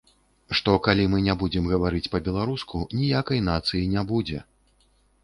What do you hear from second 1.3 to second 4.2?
будзем гаварыць па-беларуску, ніякай нацыі не